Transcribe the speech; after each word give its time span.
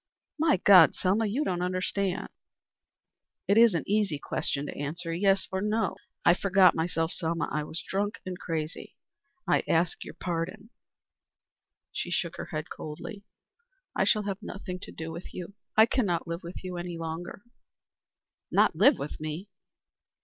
"My 0.39 0.57
God! 0.57 0.95
Selma, 0.95 1.27
you 1.27 1.43
don't 1.43 1.61
understand." 1.61 2.29
"It 3.47 3.55
is 3.55 3.75
an 3.75 3.83
easy 3.85 4.17
question 4.17 4.65
to 4.65 4.75
answer, 4.75 5.13
yes 5.13 5.47
or 5.51 5.61
no?" 5.61 5.95
"I 6.25 6.33
forgot 6.33 6.73
myself, 6.73 7.11
Selma. 7.11 7.47
I 7.51 7.63
was 7.63 7.83
drunk 7.87 8.17
and 8.25 8.39
crazy. 8.39 8.95
I 9.47 9.61
ask 9.67 10.03
your 10.03 10.15
pardon." 10.15 10.71
She 11.91 12.09
shook 12.09 12.37
her 12.37 12.45
head 12.45 12.71
coldly. 12.71 13.25
"I 13.95 14.03
shall 14.03 14.23
have 14.23 14.41
nothing 14.41 14.77
more 14.77 14.85
to 14.85 14.91
do 14.91 15.11
with 15.11 15.35
you. 15.35 15.53
I 15.77 15.85
cannot 15.85 16.27
live 16.27 16.41
with 16.41 16.63
you 16.63 16.77
any 16.77 16.97
longer." 16.97 17.43
"Not 18.51 18.75
live 18.75 18.97
with 18.97 19.19
me?" 19.19 19.49